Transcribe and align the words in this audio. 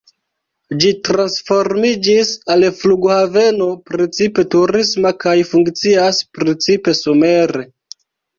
Ĝi 0.83 0.91
transformiĝis 1.09 2.31
al 2.53 2.65
flughaveno 2.77 3.67
precipe 3.91 4.47
turisma 4.57 5.13
kaj 5.27 5.35
funkcias 5.51 6.23
precipe 6.41 6.97
somere. 7.03 7.69